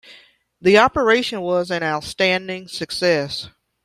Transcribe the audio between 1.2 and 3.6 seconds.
was an outstanding success.